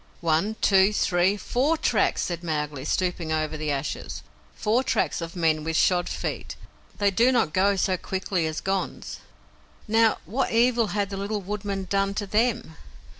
"One, 0.21 0.55
two, 0.61 0.91
three, 0.93 1.37
four 1.37 1.77
tracks," 1.77 2.23
said 2.23 2.43
Mowgli, 2.43 2.85
stooping 2.85 3.31
over 3.31 3.55
the 3.55 3.69
ashes. 3.69 4.23
"Four 4.55 4.83
tracks 4.83 5.21
of 5.21 5.35
men 5.35 5.63
with 5.63 5.77
shod 5.77 6.09
feet. 6.09 6.55
They 6.97 7.11
do 7.11 7.31
not 7.31 7.53
go 7.53 7.75
so 7.75 7.97
quickly 7.97 8.47
as 8.47 8.61
Gonds. 8.61 9.19
Now, 9.87 10.17
what 10.25 10.49
evil 10.51 10.87
had 10.87 11.11
the 11.11 11.17
little 11.17 11.41
woodman 11.41 11.85
done 11.87 12.15
to 12.15 12.25
them? 12.25 12.77